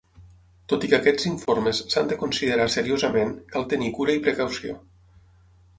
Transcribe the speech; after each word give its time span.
Tot 0.71 0.87
i 0.87 0.87
que 0.93 0.97
aquests 1.01 1.27
informes 1.31 1.81
s'han 1.95 2.09
de 2.13 2.17
considerar 2.23 2.67
seriosament, 2.77 3.37
cal 3.55 3.69
tenir 3.75 3.95
cura 4.01 4.19
i 4.21 4.25
precaució. 4.29 4.81